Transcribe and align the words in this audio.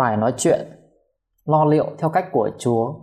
Bài 0.00 0.16
nói 0.16 0.34
chuyện 0.36 0.60
Lo 1.44 1.64
liệu 1.64 1.86
theo 1.98 2.10
cách 2.10 2.24
của 2.32 2.50
Chúa 2.58 2.94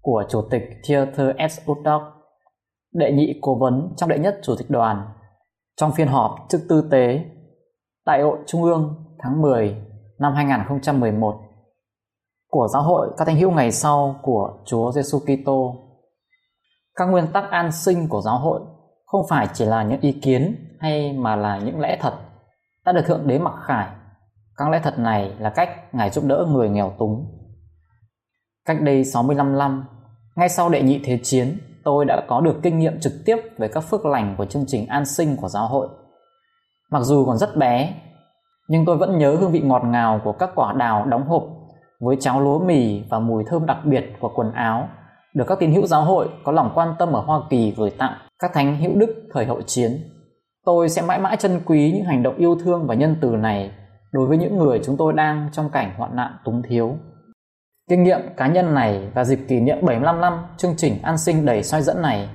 của 0.00 0.24
Chủ 0.28 0.42
tịch 0.50 0.62
Theodore 0.88 1.48
S. 1.48 1.60
Woodcock, 1.66 2.10
đệ 2.92 3.12
nhị 3.12 3.38
cố 3.42 3.54
vấn 3.54 3.92
trong 3.96 4.08
đệ 4.08 4.18
nhất 4.18 4.38
Chủ 4.42 4.54
tịch 4.58 4.70
đoàn 4.70 5.08
trong 5.76 5.92
phiên 5.92 6.08
họp 6.08 6.36
trước 6.48 6.58
tư 6.68 6.88
tế 6.90 7.24
Đại 8.06 8.22
hội 8.22 8.38
Trung 8.46 8.62
ương 8.62 9.04
tháng 9.18 9.42
10 9.42 9.76
năm 10.18 10.34
2011 10.34 11.34
của 12.48 12.68
giáo 12.68 12.82
hội 12.82 13.10
các 13.16 13.24
thánh 13.24 13.36
hữu 13.36 13.50
ngày 13.50 13.72
sau 13.72 14.20
của 14.22 14.58
Chúa 14.64 14.92
Giêsu 14.92 15.18
Kitô. 15.18 15.74
Các 16.94 17.04
nguyên 17.04 17.26
tắc 17.32 17.50
an 17.50 17.72
sinh 17.72 18.08
của 18.08 18.20
giáo 18.20 18.38
hội 18.38 18.60
không 19.06 19.26
phải 19.28 19.48
chỉ 19.52 19.64
là 19.64 19.82
những 19.82 20.00
ý 20.00 20.12
kiến 20.12 20.66
hay 20.80 21.12
mà 21.12 21.36
là 21.36 21.58
những 21.58 21.80
lẽ 21.80 21.98
thật 22.00 22.14
đã 22.84 22.92
được 22.92 23.02
thượng 23.06 23.26
đế 23.26 23.38
mặc 23.38 23.54
khải 23.62 23.99
các 24.60 24.68
lẽ 24.68 24.80
thật 24.82 24.98
này 24.98 25.32
là 25.38 25.50
cách 25.50 25.94
Ngài 25.94 26.10
giúp 26.10 26.24
đỡ 26.24 26.46
người 26.48 26.68
nghèo 26.68 26.92
túng. 26.98 27.26
Cách 28.66 28.80
đây 28.80 29.04
65 29.04 29.58
năm, 29.58 29.84
ngay 30.36 30.48
sau 30.48 30.68
đệ 30.68 30.82
nhị 30.82 31.00
thế 31.04 31.18
chiến, 31.22 31.58
tôi 31.84 32.04
đã 32.04 32.22
có 32.28 32.40
được 32.40 32.60
kinh 32.62 32.78
nghiệm 32.78 33.00
trực 33.00 33.12
tiếp 33.26 33.36
về 33.58 33.68
các 33.68 33.80
phước 33.80 34.06
lành 34.06 34.34
của 34.38 34.44
chương 34.44 34.64
trình 34.66 34.86
an 34.86 35.06
sinh 35.06 35.36
của 35.36 35.48
giáo 35.48 35.66
hội. 35.66 35.88
Mặc 36.90 37.02
dù 37.02 37.24
còn 37.26 37.38
rất 37.38 37.56
bé, 37.56 37.94
nhưng 38.68 38.84
tôi 38.84 38.96
vẫn 38.96 39.18
nhớ 39.18 39.36
hương 39.36 39.52
vị 39.52 39.60
ngọt 39.60 39.82
ngào 39.84 40.20
của 40.24 40.32
các 40.32 40.50
quả 40.54 40.72
đào 40.72 41.06
đóng 41.06 41.28
hộp 41.28 41.42
với 42.00 42.16
cháo 42.20 42.40
lúa 42.40 42.58
mì 42.58 43.02
và 43.10 43.18
mùi 43.18 43.44
thơm 43.46 43.66
đặc 43.66 43.78
biệt 43.84 44.04
của 44.20 44.32
quần 44.34 44.52
áo 44.52 44.88
được 45.34 45.44
các 45.48 45.58
tín 45.58 45.72
hữu 45.72 45.86
giáo 45.86 46.04
hội 46.04 46.28
có 46.44 46.52
lòng 46.52 46.72
quan 46.74 46.94
tâm 46.98 47.12
ở 47.12 47.20
Hoa 47.20 47.40
Kỳ 47.50 47.74
gửi 47.76 47.90
tặng 47.90 48.12
các 48.38 48.50
thánh 48.54 48.76
hữu 48.76 48.92
đức 48.94 49.14
thời 49.32 49.46
hậu 49.46 49.62
chiến. 49.62 49.92
Tôi 50.64 50.88
sẽ 50.88 51.02
mãi 51.02 51.18
mãi 51.18 51.36
trân 51.36 51.60
quý 51.66 51.92
những 51.94 52.04
hành 52.04 52.22
động 52.22 52.36
yêu 52.36 52.56
thương 52.64 52.86
và 52.86 52.94
nhân 52.94 53.16
từ 53.20 53.28
này 53.30 53.70
đối 54.12 54.26
với 54.26 54.38
những 54.38 54.58
người 54.58 54.80
chúng 54.84 54.96
tôi 54.96 55.12
đang 55.12 55.48
trong 55.52 55.70
cảnh 55.70 55.94
hoạn 55.96 56.16
nạn 56.16 56.36
túng 56.44 56.62
thiếu. 56.62 56.96
Kinh 57.90 58.02
nghiệm 58.02 58.20
cá 58.36 58.46
nhân 58.46 58.74
này 58.74 59.10
và 59.14 59.24
dịp 59.24 59.38
kỷ 59.48 59.60
niệm 59.60 59.78
75 59.86 60.20
năm 60.20 60.46
chương 60.56 60.74
trình 60.76 61.02
an 61.02 61.18
sinh 61.18 61.46
đầy 61.46 61.62
soi 61.62 61.82
dẫn 61.82 62.02
này 62.02 62.28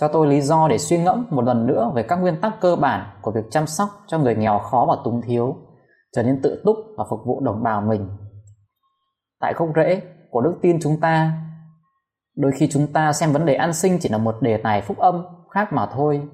cho 0.00 0.08
tôi 0.08 0.26
lý 0.26 0.40
do 0.40 0.68
để 0.68 0.78
suy 0.78 0.98
ngẫm 0.98 1.26
một 1.30 1.44
lần 1.44 1.66
nữa 1.66 1.92
về 1.94 2.02
các 2.02 2.16
nguyên 2.16 2.40
tắc 2.40 2.60
cơ 2.60 2.76
bản 2.76 3.06
của 3.22 3.30
việc 3.30 3.44
chăm 3.50 3.66
sóc 3.66 3.88
cho 4.06 4.18
người 4.18 4.34
nghèo 4.34 4.58
khó 4.58 4.86
và 4.88 4.96
túng 5.04 5.20
thiếu, 5.22 5.56
trở 6.16 6.22
nên 6.22 6.42
tự 6.42 6.62
túc 6.64 6.76
và 6.96 7.04
phục 7.10 7.20
vụ 7.26 7.40
đồng 7.40 7.62
bào 7.62 7.80
mình. 7.80 8.08
Tại 9.40 9.54
gốc 9.56 9.68
rễ 9.76 10.02
của 10.30 10.40
đức 10.40 10.54
tin 10.62 10.78
chúng 10.82 11.00
ta, 11.00 11.32
đôi 12.36 12.52
khi 12.58 12.68
chúng 12.70 12.86
ta 12.92 13.12
xem 13.12 13.32
vấn 13.32 13.46
đề 13.46 13.54
an 13.54 13.72
sinh 13.72 13.98
chỉ 14.00 14.08
là 14.08 14.18
một 14.18 14.34
đề 14.40 14.56
tài 14.56 14.82
phúc 14.82 14.98
âm 14.98 15.24
khác 15.50 15.72
mà 15.72 15.86
thôi, 15.92 16.28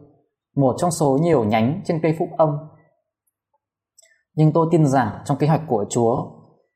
một 0.56 0.74
trong 0.78 0.90
số 0.90 1.18
nhiều 1.22 1.44
nhánh 1.44 1.80
trên 1.84 2.00
cây 2.02 2.16
phúc 2.18 2.28
âm 2.38 2.48
nhưng 4.36 4.52
tôi 4.52 4.68
tin 4.70 4.86
rằng 4.86 5.10
trong 5.24 5.36
kế 5.38 5.46
hoạch 5.46 5.62
của 5.66 5.84
Chúa, 5.90 6.16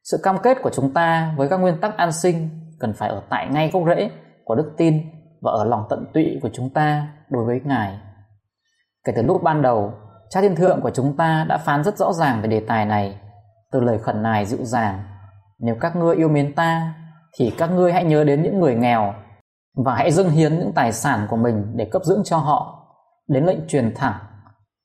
sự 0.04 0.20
cam 0.22 0.38
kết 0.42 0.58
của 0.62 0.70
chúng 0.70 0.92
ta 0.94 1.34
với 1.36 1.48
các 1.48 1.56
nguyên 1.56 1.80
tắc 1.80 1.96
an 1.96 2.12
sinh 2.12 2.48
cần 2.80 2.92
phải 2.92 3.08
ở 3.08 3.22
tại 3.30 3.48
ngay 3.50 3.70
gốc 3.72 3.82
rễ 3.86 4.10
của 4.44 4.54
đức 4.54 4.72
tin 4.76 5.02
và 5.42 5.52
ở 5.52 5.64
lòng 5.64 5.84
tận 5.90 6.06
tụy 6.14 6.38
của 6.42 6.50
chúng 6.52 6.70
ta 6.70 7.08
đối 7.30 7.44
với 7.44 7.60
Ngài. 7.64 7.98
Kể 9.04 9.12
từ 9.16 9.22
lúc 9.22 9.42
ban 9.42 9.62
đầu, 9.62 9.92
Cha 10.30 10.40
Thiên 10.40 10.56
Thượng 10.56 10.80
của 10.80 10.90
chúng 10.90 11.16
ta 11.16 11.46
đã 11.48 11.58
phán 11.58 11.84
rất 11.84 11.98
rõ 11.98 12.12
ràng 12.12 12.42
về 12.42 12.48
đề 12.48 12.60
tài 12.60 12.86
này 12.86 13.18
từ 13.72 13.80
lời 13.80 13.98
khẩn 13.98 14.22
nài 14.22 14.44
dịu 14.44 14.64
dàng. 14.64 15.02
Nếu 15.58 15.76
các 15.80 15.96
ngươi 15.96 16.16
yêu 16.16 16.28
mến 16.28 16.54
ta, 16.54 16.94
thì 17.38 17.54
các 17.58 17.70
ngươi 17.70 17.92
hãy 17.92 18.04
nhớ 18.04 18.24
đến 18.24 18.42
những 18.42 18.60
người 18.60 18.74
nghèo 18.74 19.14
và 19.84 19.94
hãy 19.94 20.10
dâng 20.10 20.30
hiến 20.30 20.58
những 20.58 20.72
tài 20.74 20.92
sản 20.92 21.26
của 21.30 21.36
mình 21.36 21.72
để 21.76 21.84
cấp 21.84 22.02
dưỡng 22.04 22.22
cho 22.24 22.36
họ. 22.36 22.88
Đến 23.28 23.44
lệnh 23.44 23.66
truyền 23.68 23.94
thẳng 23.94 24.14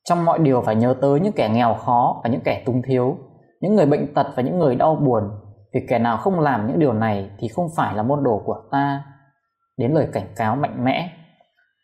trong 0.10 0.26
mọi 0.26 0.40
điều 0.40 0.62
phải 0.62 0.76
nhớ 0.76 0.96
tới 1.02 1.20
những 1.20 1.34
kẻ 1.34 1.50
nghèo 1.50 1.74
khó 1.74 2.22
và 2.24 2.30
những 2.30 2.42
kẻ 2.42 2.64
túng 2.66 2.82
thiếu, 2.82 3.18
những 3.62 3.76
người 3.76 3.86
bệnh 3.86 4.14
tật 4.14 4.28
và 4.36 4.44
những 4.44 4.60
người 4.60 4.76
đau 4.76 4.96
buồn, 4.96 5.24
vì 5.74 5.86
kẻ 5.90 6.00
nào 6.00 6.18
không 6.18 6.40
làm 6.40 6.68
những 6.68 6.80
điều 6.80 6.94
này 6.94 7.30
thì 7.40 7.48
không 7.48 7.68
phải 7.76 7.96
là 7.96 8.04
môn 8.04 8.24
đồ 8.24 8.42
của 8.46 8.62
ta. 8.72 9.04
Đến 9.78 9.94
lời 9.94 10.08
cảnh 10.14 10.28
cáo 10.36 10.56
mạnh 10.56 10.84
mẽ. 10.84 11.10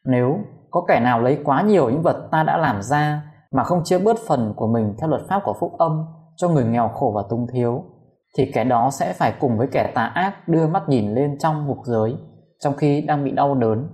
Nếu 0.06 0.38
có 0.72 0.86
kẻ 0.88 1.00
nào 1.00 1.22
lấy 1.22 1.40
quá 1.44 1.62
nhiều 1.62 1.90
những 1.90 2.02
vật 2.02 2.28
ta 2.32 2.44
đã 2.44 2.58
làm 2.58 2.82
ra 2.82 3.22
mà 3.52 3.64
không 3.64 3.84
chia 3.84 4.00
bớt 4.00 4.18
phần 4.28 4.54
của 4.56 4.68
mình 4.68 4.96
theo 5.00 5.10
luật 5.10 5.22
pháp 5.30 5.42
của 5.44 5.56
phúc 5.60 5.72
âm 5.78 6.06
cho 6.36 6.50
người 6.50 6.66
nghèo 6.66 6.88
khổ 6.88 7.12
và 7.16 7.24
túng 7.30 7.48
thiếu, 7.54 7.84
thì 8.38 8.52
kẻ 8.54 8.64
đó 8.64 8.90
sẽ 8.92 9.14
phải 9.14 9.34
cùng 9.40 9.58
với 9.58 9.68
kẻ 9.72 9.92
tà 9.96 10.06
ác 10.06 10.48
đưa 10.48 10.68
mắt 10.68 10.90
nhìn 10.90 11.14
lên 11.14 11.38
trong 11.40 11.68
ngục 11.68 11.78
giới, 11.84 12.16
trong 12.60 12.74
khi 12.74 13.02
đang 13.02 13.24
bị 13.24 13.32
đau 13.32 13.56
đớn. 13.56 13.88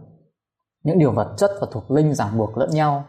Những 0.84 1.00
điều 1.00 1.12
vật 1.12 1.34
chất 1.38 1.52
và 1.62 1.68
thuộc 1.72 1.92
linh 1.92 2.14
ràng 2.14 2.38
buộc 2.38 2.58
lẫn 2.58 2.70
nhau 2.70 3.04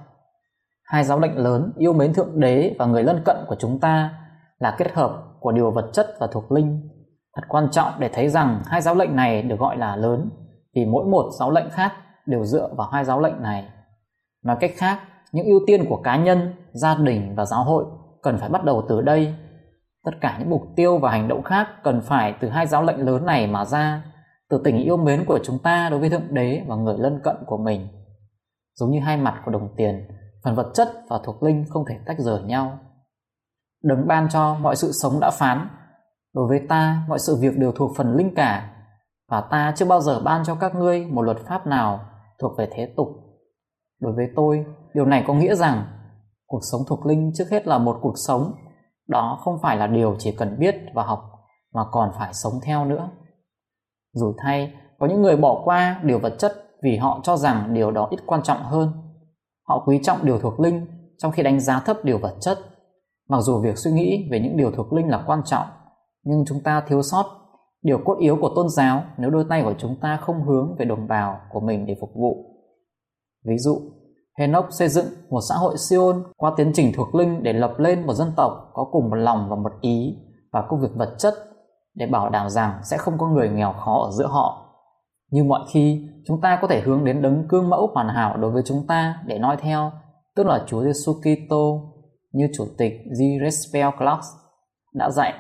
Hai 0.86 1.04
giáo 1.04 1.20
lệnh 1.20 1.38
lớn 1.38 1.72
yêu 1.76 1.92
mến 1.92 2.14
Thượng 2.14 2.40
Đế 2.40 2.76
và 2.78 2.86
người 2.86 3.02
lân 3.02 3.22
cận 3.24 3.36
của 3.48 3.56
chúng 3.58 3.80
ta 3.80 4.14
là 4.58 4.76
kết 4.78 4.92
hợp 4.92 5.22
của 5.40 5.52
điều 5.52 5.70
vật 5.70 5.90
chất 5.92 6.06
và 6.20 6.26
thuộc 6.32 6.52
linh. 6.52 6.88
Thật 7.36 7.42
quan 7.48 7.68
trọng 7.70 7.92
để 7.98 8.10
thấy 8.12 8.28
rằng 8.28 8.62
hai 8.66 8.80
giáo 8.80 8.94
lệnh 8.94 9.16
này 9.16 9.42
được 9.42 9.58
gọi 9.58 9.76
là 9.76 9.96
lớn 9.96 10.30
vì 10.74 10.84
mỗi 10.84 11.04
một 11.04 11.30
giáo 11.38 11.50
lệnh 11.50 11.70
khác 11.70 11.92
đều 12.26 12.44
dựa 12.44 12.68
vào 12.76 12.88
hai 12.88 13.04
giáo 13.04 13.20
lệnh 13.20 13.42
này. 13.42 13.68
Nói 14.44 14.56
cách 14.60 14.72
khác, 14.76 14.98
những 15.32 15.46
ưu 15.46 15.60
tiên 15.66 15.84
của 15.88 16.00
cá 16.04 16.16
nhân, 16.16 16.54
gia 16.72 16.94
đình 16.94 17.34
và 17.36 17.44
giáo 17.44 17.64
hội 17.64 17.84
cần 18.22 18.38
phải 18.38 18.48
bắt 18.48 18.64
đầu 18.64 18.84
từ 18.88 19.00
đây. 19.00 19.34
Tất 20.04 20.12
cả 20.20 20.36
những 20.38 20.50
mục 20.50 20.62
tiêu 20.76 20.98
và 20.98 21.10
hành 21.10 21.28
động 21.28 21.42
khác 21.42 21.68
cần 21.82 22.00
phải 22.00 22.34
từ 22.40 22.48
hai 22.48 22.66
giáo 22.66 22.82
lệnh 22.82 23.06
lớn 23.06 23.26
này 23.26 23.46
mà 23.46 23.64
ra, 23.64 24.04
từ 24.50 24.60
tình 24.64 24.76
yêu 24.76 24.96
mến 24.96 25.24
của 25.24 25.38
chúng 25.44 25.58
ta 25.58 25.88
đối 25.90 26.00
với 26.00 26.10
Thượng 26.10 26.34
Đế 26.34 26.62
và 26.66 26.76
người 26.76 26.96
lân 26.98 27.20
cận 27.24 27.36
của 27.46 27.58
mình. 27.58 27.88
Giống 28.74 28.90
như 28.90 29.00
hai 29.00 29.16
mặt 29.16 29.42
của 29.44 29.50
đồng 29.50 29.68
tiền, 29.76 30.08
phần 30.46 30.54
vật 30.54 30.70
chất 30.74 30.88
và 31.08 31.20
thuộc 31.24 31.42
linh 31.42 31.64
không 31.68 31.84
thể 31.88 31.98
tách 32.06 32.16
rời 32.18 32.42
nhau. 32.42 32.78
Đấng 33.82 34.06
ban 34.06 34.28
cho 34.28 34.54
mọi 34.54 34.76
sự 34.76 34.92
sống 34.92 35.20
đã 35.20 35.30
phán. 35.30 35.68
Đối 36.34 36.48
với 36.48 36.60
ta, 36.68 37.02
mọi 37.08 37.18
sự 37.18 37.36
việc 37.40 37.58
đều 37.58 37.72
thuộc 37.72 37.90
phần 37.96 38.16
linh 38.16 38.34
cả. 38.34 38.72
Và 39.30 39.40
ta 39.40 39.72
chưa 39.76 39.86
bao 39.86 40.00
giờ 40.00 40.20
ban 40.24 40.44
cho 40.44 40.54
các 40.54 40.74
ngươi 40.74 41.06
một 41.06 41.22
luật 41.22 41.36
pháp 41.48 41.66
nào 41.66 42.00
thuộc 42.38 42.58
về 42.58 42.68
thế 42.72 42.94
tục. 42.96 43.08
Đối 44.00 44.12
với 44.12 44.26
tôi, 44.36 44.64
điều 44.94 45.04
này 45.04 45.24
có 45.26 45.34
nghĩa 45.34 45.54
rằng 45.54 45.84
cuộc 46.46 46.60
sống 46.72 46.80
thuộc 46.88 47.06
linh 47.06 47.32
trước 47.34 47.50
hết 47.50 47.66
là 47.66 47.78
một 47.78 47.98
cuộc 48.02 48.14
sống. 48.26 48.52
Đó 49.08 49.38
không 49.44 49.58
phải 49.62 49.76
là 49.76 49.86
điều 49.86 50.16
chỉ 50.18 50.36
cần 50.38 50.58
biết 50.58 50.74
và 50.94 51.02
học 51.02 51.22
mà 51.74 51.82
còn 51.92 52.10
phải 52.18 52.34
sống 52.34 52.52
theo 52.62 52.84
nữa. 52.84 53.10
Dù 54.14 54.34
thay, 54.38 54.74
có 54.98 55.06
những 55.06 55.22
người 55.22 55.36
bỏ 55.36 55.62
qua 55.64 56.00
điều 56.02 56.18
vật 56.18 56.34
chất 56.38 56.52
vì 56.82 56.96
họ 56.96 57.20
cho 57.22 57.36
rằng 57.36 57.74
điều 57.74 57.90
đó 57.90 58.08
ít 58.10 58.20
quan 58.26 58.42
trọng 58.42 58.62
hơn. 58.62 59.05
Họ 59.68 59.82
quý 59.86 60.00
trọng 60.02 60.18
điều 60.26 60.38
thuộc 60.38 60.60
linh 60.60 60.86
trong 61.18 61.32
khi 61.32 61.42
đánh 61.42 61.60
giá 61.60 61.80
thấp 61.80 61.96
điều 62.04 62.18
vật 62.18 62.36
chất. 62.40 62.58
Mặc 63.28 63.40
dù 63.40 63.60
việc 63.60 63.78
suy 63.78 63.90
nghĩ 63.90 64.28
về 64.30 64.40
những 64.40 64.56
điều 64.56 64.70
thuộc 64.70 64.92
linh 64.92 65.08
là 65.08 65.24
quan 65.26 65.40
trọng, 65.44 65.66
nhưng 66.24 66.44
chúng 66.48 66.60
ta 66.64 66.82
thiếu 66.88 67.02
sót 67.02 67.24
điều 67.82 67.98
cốt 68.04 68.16
yếu 68.18 68.38
của 68.40 68.52
tôn 68.56 68.68
giáo 68.68 69.02
nếu 69.18 69.30
đôi 69.30 69.44
tay 69.48 69.62
của 69.62 69.74
chúng 69.78 69.96
ta 70.00 70.16
không 70.16 70.44
hướng 70.44 70.76
về 70.78 70.84
đồng 70.84 71.08
bào 71.08 71.40
của 71.52 71.60
mình 71.60 71.86
để 71.86 71.96
phục 72.00 72.10
vụ. 72.14 72.56
Ví 73.44 73.58
dụ, 73.58 73.80
Henoch 74.38 74.66
xây 74.70 74.88
dựng 74.88 75.06
một 75.30 75.40
xã 75.48 75.54
hội 75.54 75.78
Siôn 75.78 76.22
qua 76.36 76.52
tiến 76.56 76.70
trình 76.74 76.92
thuộc 76.96 77.14
linh 77.14 77.42
để 77.42 77.52
lập 77.52 77.74
lên 77.78 78.06
một 78.06 78.14
dân 78.14 78.32
tộc 78.36 78.70
có 78.74 78.84
cùng 78.92 79.10
một 79.10 79.16
lòng 79.16 79.46
và 79.50 79.56
một 79.56 79.72
ý 79.80 80.16
và 80.52 80.66
công 80.68 80.80
việc 80.80 80.94
vật 80.94 81.14
chất 81.18 81.34
để 81.94 82.06
bảo 82.06 82.30
đảm 82.30 82.50
rằng 82.50 82.80
sẽ 82.82 82.96
không 82.96 83.18
có 83.18 83.28
người 83.28 83.48
nghèo 83.48 83.72
khó 83.72 84.04
ở 84.04 84.10
giữa 84.10 84.26
họ 84.26 84.65
như 85.30 85.44
mọi 85.44 85.60
khi, 85.72 86.08
chúng 86.26 86.40
ta 86.40 86.58
có 86.62 86.68
thể 86.68 86.80
hướng 86.80 87.04
đến 87.04 87.22
đấng 87.22 87.48
cương 87.48 87.70
mẫu 87.70 87.90
hoàn 87.94 88.08
hảo 88.08 88.36
đối 88.36 88.50
với 88.50 88.62
chúng 88.66 88.86
ta 88.86 89.22
để 89.26 89.38
noi 89.38 89.56
theo, 89.56 89.92
tức 90.36 90.46
là 90.46 90.64
Chúa 90.66 90.84
Giêsu 90.84 91.12
Kitô 91.12 91.92
như 92.32 92.48
chủ 92.56 92.64
tịch 92.78 92.92
G. 93.18 93.44
Respel 93.44 93.88
Clark 93.98 94.20
đã 94.94 95.10
dạy. 95.10 95.32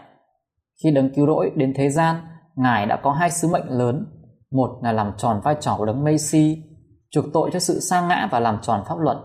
Khi 0.82 0.90
đấng 0.90 1.14
cứu 1.14 1.26
rỗi 1.26 1.50
đến 1.56 1.72
thế 1.76 1.90
gian, 1.90 2.16
Ngài 2.56 2.86
đã 2.86 3.00
có 3.02 3.12
hai 3.12 3.30
sứ 3.30 3.48
mệnh 3.48 3.68
lớn. 3.68 4.06
Một 4.52 4.78
là 4.82 4.92
làm 4.92 5.12
tròn 5.16 5.40
vai 5.44 5.56
trò 5.60 5.74
của 5.78 5.84
đấng 5.84 6.04
Messi, 6.04 6.62
chuộc 7.10 7.24
tội 7.32 7.50
cho 7.52 7.58
sự 7.58 7.80
sa 7.80 8.06
ngã 8.08 8.28
và 8.32 8.40
làm 8.40 8.58
tròn 8.62 8.82
pháp 8.88 8.98
luật. 8.98 9.16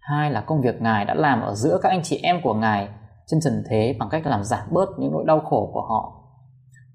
Hai 0.00 0.30
là 0.30 0.40
công 0.40 0.60
việc 0.60 0.82
Ngài 0.82 1.04
đã 1.04 1.14
làm 1.14 1.40
ở 1.40 1.54
giữa 1.54 1.78
các 1.82 1.88
anh 1.88 2.02
chị 2.02 2.20
em 2.22 2.36
của 2.44 2.54
Ngài 2.54 2.88
trên 3.26 3.40
trần 3.40 3.64
thế 3.70 3.96
bằng 3.98 4.08
cách 4.08 4.26
làm 4.26 4.44
giảm 4.44 4.68
bớt 4.70 4.88
những 4.98 5.12
nỗi 5.12 5.24
đau 5.26 5.40
khổ 5.40 5.70
của 5.74 5.86
họ. 5.88 6.12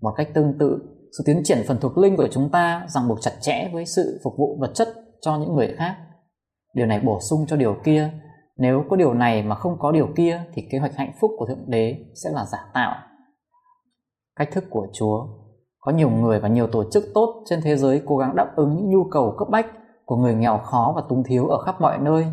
Một 0.01 0.13
cách 0.17 0.27
tương 0.33 0.57
tự, 0.59 0.79
sự 1.17 1.23
tiến 1.25 1.41
triển 1.43 1.63
phần 1.67 1.77
thuộc 1.81 1.97
linh 1.97 2.17
của 2.17 2.27
chúng 2.31 2.49
ta 2.51 2.85
ràng 2.89 3.07
buộc 3.07 3.21
chặt 3.21 3.31
chẽ 3.41 3.69
với 3.73 3.85
sự 3.85 4.19
phục 4.23 4.33
vụ 4.37 4.57
vật 4.59 4.71
chất 4.73 4.87
cho 5.21 5.37
những 5.37 5.55
người 5.55 5.75
khác. 5.77 5.95
Điều 6.73 6.85
này 6.85 6.99
bổ 6.99 7.19
sung 7.29 7.45
cho 7.47 7.55
điều 7.55 7.75
kia, 7.83 8.09
nếu 8.57 8.83
có 8.89 8.95
điều 8.95 9.13
này 9.13 9.43
mà 9.43 9.55
không 9.55 9.79
có 9.79 9.91
điều 9.91 10.07
kia 10.15 10.41
thì 10.53 10.63
kế 10.71 10.77
hoạch 10.77 10.95
hạnh 10.95 11.13
phúc 11.21 11.31
của 11.37 11.45
thượng 11.45 11.69
đế 11.69 12.05
sẽ 12.23 12.29
là 12.33 12.45
giả 12.45 12.57
tạo. 12.73 12.95
Cách 14.35 14.49
thức 14.51 14.63
của 14.69 14.87
chúa. 14.93 15.27
Có 15.79 15.91
nhiều 15.91 16.09
người 16.09 16.39
và 16.39 16.47
nhiều 16.47 16.67
tổ 16.67 16.83
chức 16.91 17.03
tốt 17.13 17.43
trên 17.49 17.61
thế 17.61 17.75
giới 17.75 18.01
cố 18.05 18.17
gắng 18.17 18.35
đáp 18.35 18.47
ứng 18.55 18.75
những 18.75 18.89
nhu 18.89 19.03
cầu 19.11 19.35
cấp 19.39 19.47
bách 19.51 19.65
của 20.05 20.15
người 20.15 20.35
nghèo 20.35 20.57
khó 20.57 20.93
và 20.95 21.01
túng 21.09 21.23
thiếu 21.23 21.47
ở 21.47 21.61
khắp 21.61 21.81
mọi 21.81 21.97
nơi. 21.97 22.25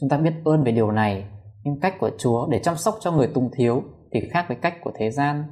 Chúng 0.00 0.08
ta 0.08 0.16
biết 0.16 0.34
ơn 0.44 0.64
về 0.64 0.72
điều 0.72 0.90
này, 0.90 1.30
nhưng 1.64 1.80
cách 1.80 1.94
của 2.00 2.10
chúa 2.18 2.46
để 2.50 2.58
chăm 2.58 2.76
sóc 2.76 2.94
cho 3.00 3.12
người 3.12 3.26
túng 3.26 3.50
thiếu 3.56 3.82
thì 4.12 4.20
khác 4.32 4.44
với 4.48 4.56
cách 4.56 4.74
của 4.84 4.92
thế 4.94 5.10
gian. 5.10 5.44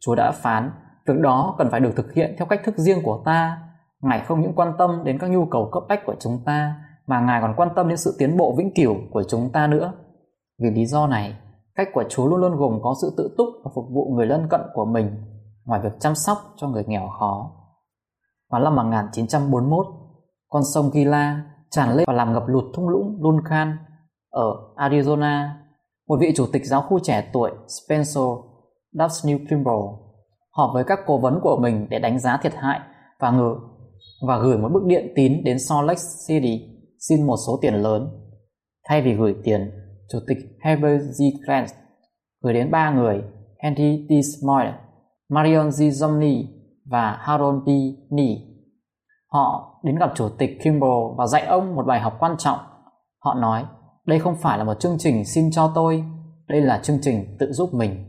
Chúa 0.00 0.14
đã 0.14 0.32
phán 0.32 0.70
việc 1.08 1.20
đó 1.20 1.54
cần 1.58 1.68
phải 1.70 1.80
được 1.80 1.92
thực 1.96 2.12
hiện 2.12 2.34
theo 2.38 2.46
cách 2.46 2.60
thức 2.64 2.76
riêng 2.76 2.98
của 3.02 3.22
ta. 3.24 3.62
Ngài 4.00 4.24
không 4.24 4.40
những 4.40 4.52
quan 4.56 4.72
tâm 4.78 5.04
đến 5.04 5.18
các 5.18 5.30
nhu 5.30 5.46
cầu 5.46 5.68
cấp 5.72 5.82
bách 5.88 6.06
của 6.06 6.14
chúng 6.20 6.38
ta, 6.44 6.74
mà 7.06 7.20
ngài 7.20 7.40
còn 7.40 7.54
quan 7.56 7.68
tâm 7.76 7.88
đến 7.88 7.96
sự 7.96 8.16
tiến 8.18 8.36
bộ 8.36 8.54
vĩnh 8.58 8.74
cửu 8.74 8.94
của 9.10 9.22
chúng 9.22 9.50
ta 9.52 9.66
nữa. 9.66 9.92
Vì 10.62 10.70
lý 10.70 10.86
do 10.86 11.06
này, 11.06 11.36
cách 11.74 11.88
của 11.94 12.04
chúa 12.08 12.26
luôn 12.26 12.40
luôn 12.40 12.56
gồm 12.56 12.78
có 12.82 12.94
sự 13.02 13.14
tự 13.16 13.34
túc 13.38 13.48
và 13.64 13.70
phục 13.74 13.84
vụ 13.94 14.12
người 14.16 14.26
lân 14.26 14.48
cận 14.50 14.60
của 14.74 14.84
mình, 14.84 15.10
ngoài 15.64 15.80
việc 15.84 15.92
chăm 16.00 16.14
sóc 16.14 16.38
cho 16.56 16.68
người 16.68 16.84
nghèo 16.86 17.08
khó. 17.18 17.50
Vào 18.50 18.60
năm 18.60 18.76
1941 18.76 19.86
con 20.48 20.62
sông 20.74 20.90
Gila 20.90 21.42
tràn 21.70 21.92
lên 21.92 22.04
và 22.06 22.12
làm 22.12 22.32
ngập 22.32 22.48
lụt 22.48 22.64
thung 22.74 22.88
lũng 22.88 23.18
Duncan 23.22 23.76
ở 24.30 24.54
Arizona. 24.76 25.48
Một 26.08 26.16
vị 26.20 26.32
chủ 26.36 26.46
tịch 26.52 26.66
giáo 26.66 26.82
khu 26.82 26.98
trẻ 26.98 27.30
tuổi 27.32 27.50
Spencer 27.68 28.24
W. 28.94 29.38
Kimball 29.50 30.07
họp 30.58 30.70
với 30.74 30.84
các 30.84 30.98
cố 31.06 31.18
vấn 31.18 31.40
của 31.42 31.58
mình 31.62 31.86
để 31.90 31.98
đánh 31.98 32.18
giá 32.18 32.38
thiệt 32.42 32.54
hại 32.54 32.80
và 33.20 33.30
ngờ 33.30 33.54
và 34.26 34.38
gửi 34.38 34.58
một 34.58 34.68
bức 34.72 34.84
điện 34.84 35.12
tín 35.16 35.44
đến 35.44 35.58
Salt 35.58 35.86
Lake 35.86 36.00
City 36.28 36.60
xin 37.08 37.26
một 37.26 37.36
số 37.46 37.58
tiền 37.62 37.74
lớn. 37.74 38.08
Thay 38.88 39.02
vì 39.02 39.14
gửi 39.14 39.34
tiền, 39.44 39.70
Chủ 40.12 40.18
tịch 40.28 40.38
Herbert 40.64 41.02
G. 41.02 41.22
Grant 41.44 41.68
gửi 42.42 42.54
đến 42.54 42.70
ba 42.70 42.90
người 42.90 43.22
Henry 43.62 44.06
D. 44.08 44.12
Smoyer, 44.24 44.74
Marion 45.28 45.70
G. 45.70 45.82
Zomny 45.82 46.44
và 46.90 47.18
Harold 47.20 47.62
B. 47.64 47.68
Nee. 48.10 48.36
Họ 49.32 49.80
đến 49.84 49.98
gặp 49.98 50.12
Chủ 50.14 50.28
tịch 50.28 50.58
Kimball 50.64 51.14
và 51.16 51.26
dạy 51.26 51.46
ông 51.46 51.74
một 51.74 51.86
bài 51.86 52.00
học 52.00 52.16
quan 52.18 52.34
trọng. 52.38 52.58
Họ 53.24 53.34
nói, 53.34 53.64
đây 54.06 54.18
không 54.18 54.36
phải 54.36 54.58
là 54.58 54.64
một 54.64 54.80
chương 54.80 54.98
trình 54.98 55.24
xin 55.24 55.50
cho 55.50 55.72
tôi, 55.74 56.04
đây 56.48 56.60
là 56.60 56.80
chương 56.82 56.98
trình 57.02 57.36
tự 57.38 57.52
giúp 57.52 57.74
mình. 57.74 58.04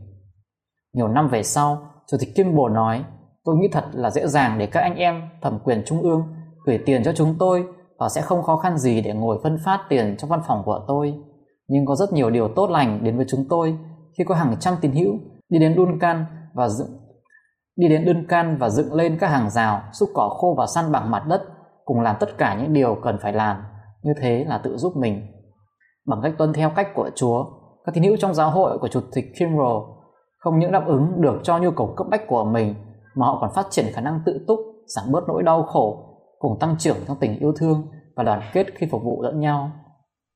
Nhiều 0.94 1.08
năm 1.08 1.28
về 1.28 1.42
sau, 1.42 1.89
Chủ 2.10 2.16
tịch 2.20 2.28
Kimball 2.34 2.74
nói, 2.74 3.04
tôi 3.44 3.56
nghĩ 3.56 3.68
thật 3.72 3.84
là 3.92 4.10
dễ 4.10 4.26
dàng 4.26 4.58
để 4.58 4.66
các 4.66 4.80
anh 4.80 4.96
em 4.96 5.28
thẩm 5.42 5.58
quyền 5.64 5.82
trung 5.86 6.02
ương 6.02 6.22
gửi 6.66 6.78
tiền 6.86 7.02
cho 7.04 7.12
chúng 7.12 7.34
tôi 7.38 7.64
và 7.98 8.08
sẽ 8.08 8.20
không 8.20 8.42
khó 8.42 8.56
khăn 8.56 8.78
gì 8.78 9.00
để 9.00 9.12
ngồi 9.12 9.38
phân 9.42 9.58
phát 9.64 9.80
tiền 9.88 10.16
trong 10.18 10.30
văn 10.30 10.40
phòng 10.48 10.62
của 10.64 10.84
tôi. 10.88 11.14
Nhưng 11.68 11.86
có 11.86 11.96
rất 11.96 12.12
nhiều 12.12 12.30
điều 12.30 12.48
tốt 12.56 12.70
lành 12.70 13.04
đến 13.04 13.16
với 13.16 13.26
chúng 13.28 13.44
tôi 13.48 13.78
khi 14.18 14.24
có 14.24 14.34
hàng 14.34 14.56
trăm 14.60 14.74
tín 14.80 14.92
hữu 14.92 15.12
đi 15.48 15.58
đến 15.58 15.74
Duncan 15.76 16.24
và 16.54 16.68
dựng 16.68 17.00
đi 17.76 17.88
đến 17.88 18.06
Duncan 18.06 18.56
và 18.56 18.68
dựng 18.70 18.94
lên 18.94 19.18
các 19.20 19.28
hàng 19.28 19.50
rào, 19.50 19.82
xúc 19.92 20.08
cỏ 20.14 20.28
khô 20.28 20.54
và 20.58 20.66
săn 20.66 20.92
bằng 20.92 21.10
mặt 21.10 21.22
đất, 21.28 21.42
cùng 21.84 22.00
làm 22.00 22.16
tất 22.20 22.38
cả 22.38 22.54
những 22.54 22.72
điều 22.72 22.96
cần 23.02 23.18
phải 23.22 23.32
làm. 23.32 23.56
Như 24.02 24.12
thế 24.20 24.44
là 24.48 24.58
tự 24.58 24.76
giúp 24.76 24.96
mình. 24.96 25.26
Bằng 26.06 26.20
cách 26.22 26.34
tuân 26.38 26.52
theo 26.52 26.70
cách 26.70 26.88
của 26.94 27.10
Chúa, 27.14 27.44
các 27.84 27.94
tín 27.94 28.04
hữu 28.04 28.16
trong 28.16 28.34
giáo 28.34 28.50
hội 28.50 28.78
của 28.78 28.88
Chủ 28.88 29.00
tịch 29.12 29.24
Kimbrell 29.38 29.99
không 30.40 30.58
những 30.58 30.72
đáp 30.72 30.86
ứng 30.86 31.20
được 31.20 31.40
cho 31.42 31.58
nhu 31.58 31.70
cầu 31.70 31.94
cấp 31.96 32.06
bách 32.10 32.26
của 32.26 32.44
mình 32.44 32.74
mà 33.14 33.26
họ 33.26 33.38
còn 33.40 33.50
phát 33.54 33.66
triển 33.70 33.86
khả 33.92 34.00
năng 34.00 34.20
tự 34.26 34.44
túc, 34.48 34.58
giảm 34.86 35.12
bớt 35.12 35.20
nỗi 35.28 35.42
đau 35.42 35.62
khổ, 35.62 36.06
cùng 36.38 36.58
tăng 36.60 36.76
trưởng 36.78 36.96
trong 37.08 37.16
tình 37.20 37.38
yêu 37.38 37.52
thương 37.56 37.86
và 38.16 38.22
đoàn 38.22 38.40
kết 38.52 38.66
khi 38.74 38.86
phục 38.90 39.02
vụ 39.04 39.22
lẫn 39.22 39.40
nhau. 39.40 39.70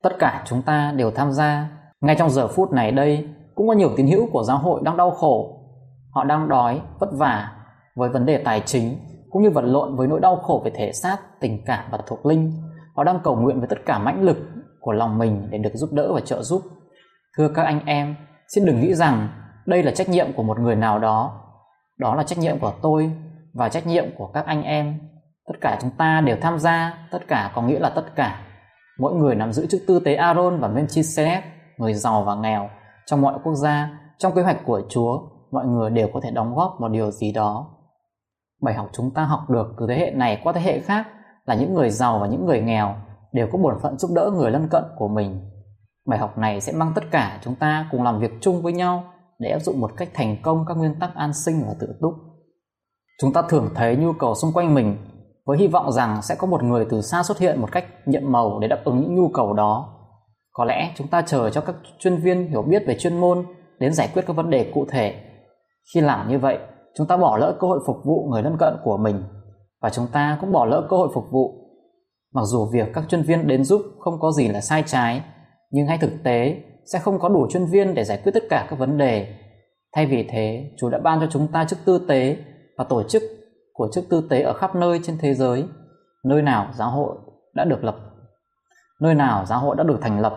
Tất 0.02 0.10
cả 0.18 0.44
chúng 0.46 0.62
ta 0.62 0.92
đều 0.96 1.10
tham 1.10 1.32
gia. 1.32 1.70
Ngay 2.00 2.16
trong 2.18 2.30
giờ 2.30 2.48
phút 2.48 2.72
này 2.72 2.92
đây, 2.92 3.28
cũng 3.54 3.68
có 3.68 3.74
nhiều 3.74 3.90
tín 3.96 4.06
hữu 4.06 4.26
của 4.32 4.42
giáo 4.42 4.58
hội 4.58 4.80
đang 4.84 4.96
đau 4.96 5.10
khổ. 5.10 5.60
Họ 6.10 6.24
đang 6.24 6.48
đói, 6.48 6.80
vất 6.98 7.08
vả 7.12 7.52
với 7.96 8.08
vấn 8.08 8.26
đề 8.26 8.42
tài 8.44 8.62
chính, 8.66 8.96
cũng 9.30 9.42
như 9.42 9.50
vật 9.50 9.64
lộn 9.64 9.96
với 9.96 10.08
nỗi 10.08 10.20
đau 10.20 10.36
khổ 10.36 10.62
về 10.64 10.70
thể 10.74 10.92
xác, 10.92 11.16
tình 11.40 11.64
cảm 11.66 11.84
và 11.90 11.98
thuộc 12.06 12.26
linh. 12.26 12.52
Họ 12.96 13.04
đang 13.04 13.20
cầu 13.24 13.36
nguyện 13.36 13.58
với 13.58 13.68
tất 13.68 13.78
cả 13.86 13.98
mãnh 13.98 14.22
lực 14.22 14.36
của 14.80 14.92
lòng 14.92 15.18
mình 15.18 15.48
để 15.50 15.58
được 15.58 15.70
giúp 15.74 15.90
đỡ 15.92 16.12
và 16.14 16.20
trợ 16.20 16.42
giúp. 16.42 16.62
Thưa 17.36 17.48
các 17.48 17.62
anh 17.62 17.80
em, 17.86 18.14
xin 18.54 18.64
đừng 18.64 18.80
nghĩ 18.80 18.94
rằng 18.94 19.28
đây 19.66 19.82
là 19.82 19.90
trách 19.90 20.08
nhiệm 20.08 20.32
của 20.32 20.42
một 20.42 20.58
người 20.58 20.76
nào 20.76 20.98
đó. 20.98 21.40
Đó 21.98 22.14
là 22.14 22.22
trách 22.22 22.38
nhiệm 22.38 22.58
của 22.58 22.72
tôi 22.82 23.12
và 23.54 23.68
trách 23.68 23.86
nhiệm 23.86 24.04
của 24.18 24.26
các 24.26 24.46
anh 24.46 24.62
em. 24.62 24.98
Tất 25.46 25.54
cả 25.60 25.78
chúng 25.80 25.90
ta 25.90 26.20
đều 26.20 26.36
tham 26.40 26.58
gia, 26.58 26.98
tất 27.10 27.28
cả 27.28 27.52
có 27.54 27.62
nghĩa 27.62 27.78
là 27.78 27.90
tất 27.90 28.04
cả. 28.16 28.40
Mỗi 28.98 29.14
người 29.14 29.34
nắm 29.34 29.52
giữ 29.52 29.66
chức 29.66 29.82
tư 29.86 30.00
tế 30.00 30.14
Aaron 30.14 30.60
và 30.60 30.68
Melchizedek, 30.68 31.40
người 31.76 31.94
giàu 31.94 32.22
và 32.22 32.34
nghèo, 32.34 32.70
trong 33.06 33.20
mọi 33.20 33.38
quốc 33.44 33.54
gia, 33.54 33.98
trong 34.18 34.34
kế 34.34 34.42
hoạch 34.42 34.64
của 34.64 34.82
Chúa, 34.88 35.18
mọi 35.50 35.66
người 35.66 35.90
đều 35.90 36.08
có 36.14 36.20
thể 36.22 36.30
đóng 36.30 36.54
góp 36.54 36.80
một 36.80 36.88
điều 36.88 37.10
gì 37.10 37.32
đó. 37.32 37.70
Bài 38.62 38.74
học 38.74 38.88
chúng 38.92 39.10
ta 39.14 39.24
học 39.24 39.50
được 39.50 39.66
từ 39.78 39.86
thế 39.88 39.98
hệ 39.98 40.10
này 40.10 40.40
qua 40.44 40.52
thế 40.52 40.60
hệ 40.60 40.80
khác 40.80 41.06
là 41.44 41.54
những 41.54 41.74
người 41.74 41.90
giàu 41.90 42.18
và 42.18 42.26
những 42.26 42.46
người 42.46 42.60
nghèo 42.60 42.94
đều 43.32 43.48
có 43.52 43.58
bổn 43.58 43.74
phận 43.82 43.98
giúp 43.98 44.10
đỡ 44.14 44.30
người 44.34 44.50
lân 44.50 44.68
cận 44.70 44.84
của 44.96 45.08
mình. 45.08 45.50
Bài 46.06 46.18
học 46.18 46.38
này 46.38 46.60
sẽ 46.60 46.72
mang 46.72 46.92
tất 46.94 47.04
cả 47.10 47.38
chúng 47.42 47.54
ta 47.54 47.88
cùng 47.90 48.02
làm 48.02 48.20
việc 48.20 48.32
chung 48.40 48.62
với 48.62 48.72
nhau 48.72 49.04
để 49.44 49.50
áp 49.50 49.58
dụng 49.58 49.80
một 49.80 49.90
cách 49.96 50.08
thành 50.14 50.36
công 50.42 50.64
các 50.68 50.76
nguyên 50.76 50.94
tắc 51.00 51.14
an 51.14 51.32
sinh 51.32 51.62
và 51.66 51.74
tự 51.80 51.86
túc. 52.00 52.14
Chúng 53.20 53.32
ta 53.32 53.42
thường 53.48 53.70
thấy 53.74 53.96
nhu 53.96 54.12
cầu 54.12 54.34
xung 54.34 54.52
quanh 54.52 54.74
mình 54.74 54.96
với 55.46 55.58
hy 55.58 55.66
vọng 55.66 55.92
rằng 55.92 56.22
sẽ 56.22 56.34
có 56.38 56.46
một 56.46 56.62
người 56.62 56.86
từ 56.90 57.02
xa 57.02 57.22
xuất 57.22 57.38
hiện 57.38 57.60
một 57.60 57.72
cách 57.72 57.84
nhiệm 58.06 58.32
màu 58.32 58.58
để 58.58 58.68
đáp 58.68 58.80
ứng 58.84 59.00
những 59.00 59.14
nhu 59.14 59.28
cầu 59.28 59.52
đó. 59.52 60.00
Có 60.52 60.64
lẽ 60.64 60.92
chúng 60.96 61.08
ta 61.08 61.22
chờ 61.22 61.50
cho 61.50 61.60
các 61.60 61.76
chuyên 61.98 62.16
viên 62.16 62.48
hiểu 62.48 62.62
biết 62.62 62.82
về 62.86 62.96
chuyên 62.98 63.20
môn 63.20 63.46
đến 63.78 63.92
giải 63.92 64.10
quyết 64.14 64.22
các 64.26 64.36
vấn 64.36 64.50
đề 64.50 64.70
cụ 64.74 64.86
thể. 64.88 65.14
Khi 65.94 66.00
làm 66.00 66.28
như 66.28 66.38
vậy, 66.38 66.58
chúng 66.96 67.06
ta 67.06 67.16
bỏ 67.16 67.36
lỡ 67.36 67.56
cơ 67.60 67.66
hội 67.66 67.80
phục 67.86 67.96
vụ 68.04 68.28
người 68.30 68.42
lân 68.42 68.56
cận 68.58 68.74
của 68.84 68.96
mình 68.96 69.22
và 69.82 69.90
chúng 69.90 70.06
ta 70.12 70.38
cũng 70.40 70.52
bỏ 70.52 70.64
lỡ 70.64 70.86
cơ 70.90 70.96
hội 70.96 71.08
phục 71.14 71.24
vụ. 71.30 71.54
Mặc 72.34 72.42
dù 72.44 72.68
việc 72.72 72.88
các 72.94 73.04
chuyên 73.08 73.22
viên 73.22 73.46
đến 73.46 73.64
giúp 73.64 73.82
không 73.98 74.20
có 74.20 74.32
gì 74.32 74.48
là 74.48 74.60
sai 74.60 74.82
trái, 74.86 75.22
nhưng 75.70 75.86
hay 75.86 75.98
thực 75.98 76.12
tế 76.24 76.62
sẽ 76.92 76.98
không 76.98 77.18
có 77.18 77.28
đủ 77.28 77.46
chuyên 77.50 77.66
viên 77.66 77.94
để 77.94 78.04
giải 78.04 78.20
quyết 78.22 78.32
tất 78.34 78.42
cả 78.50 78.66
các 78.70 78.78
vấn 78.78 78.98
đề. 78.98 79.34
Thay 79.94 80.06
vì 80.06 80.26
thế, 80.30 80.70
Chúa 80.78 80.90
đã 80.90 80.98
ban 80.98 81.20
cho 81.20 81.26
chúng 81.30 81.48
ta 81.52 81.64
chức 81.64 81.78
tư 81.84 82.06
tế 82.08 82.36
và 82.76 82.84
tổ 82.84 83.02
chức 83.02 83.22
của 83.72 83.88
chức 83.92 84.04
tư 84.10 84.26
tế 84.30 84.42
ở 84.42 84.52
khắp 84.52 84.74
nơi 84.74 85.00
trên 85.02 85.18
thế 85.20 85.34
giới, 85.34 85.64
nơi 86.24 86.42
nào 86.42 86.68
giáo 86.74 86.90
hội 86.90 87.16
đã 87.54 87.64
được 87.64 87.84
lập, 87.84 87.96
nơi 89.00 89.14
nào 89.14 89.44
giáo 89.46 89.58
hội 89.58 89.76
đã 89.76 89.84
được 89.84 89.98
thành 90.02 90.20
lập 90.20 90.36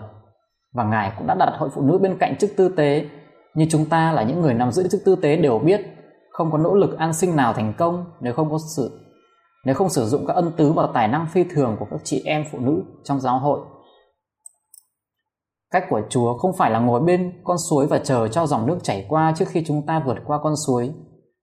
và 0.74 0.84
Ngài 0.84 1.12
cũng 1.18 1.28
đã 1.28 1.36
đặt 1.36 1.54
hội 1.58 1.70
phụ 1.74 1.82
nữ 1.82 1.98
bên 1.98 2.18
cạnh 2.20 2.38
chức 2.38 2.50
tư 2.58 2.70
tế. 2.70 3.06
Như 3.54 3.68
chúng 3.70 3.86
ta 3.86 4.12
là 4.12 4.24
những 4.24 4.42
người 4.42 4.54
nắm 4.54 4.72
giữ 4.72 4.88
chức 4.88 5.02
tư 5.06 5.16
tế 5.16 5.36
đều 5.36 5.60
biết 5.60 5.82
không 6.32 6.52
có 6.52 6.58
nỗ 6.58 6.76
lực 6.76 6.98
an 6.98 7.14
sinh 7.14 7.36
nào 7.36 7.54
thành 7.54 7.74
công 7.78 8.06
nếu 8.22 8.34
không 8.34 8.52
có 8.52 8.58
sự 8.76 9.08
nếu 9.66 9.76
không 9.76 9.90
sử 9.90 10.06
dụng 10.06 10.26
các 10.28 10.34
ân 10.34 10.52
tứ 10.58 10.72
và 10.72 10.88
tài 10.94 11.08
năng 11.08 11.28
phi 11.28 11.44
thường 11.44 11.76
của 11.80 11.86
các 11.92 12.00
chị 12.04 12.22
em 12.26 12.46
phụ 12.52 12.60
nữ 12.60 12.84
trong 13.04 13.20
giáo 13.20 13.40
hội. 13.40 13.60
Cách 15.72 15.84
của 15.90 16.02
Chúa 16.10 16.38
không 16.38 16.52
phải 16.58 16.72
là 16.72 16.80
ngồi 16.80 17.00
bên 17.00 17.42
con 17.44 17.58
suối 17.70 17.88
và 17.88 18.00
chờ 18.00 18.28
cho 18.28 18.46
dòng 18.46 18.68
nước 18.68 18.78
chảy 18.84 19.06
qua 19.10 19.34
trước 19.38 19.46
khi 19.48 19.64
chúng 19.68 19.86
ta 19.86 20.04
vượt 20.06 20.18
qua 20.26 20.40
con 20.44 20.54
suối. 20.68 20.94